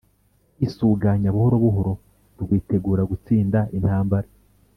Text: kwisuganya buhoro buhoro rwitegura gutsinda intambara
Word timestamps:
kwisuganya 0.55 1.29
buhoro 1.35 1.55
buhoro 1.63 1.93
rwitegura 2.41 3.01
gutsinda 3.11 3.59
intambara 3.77 4.27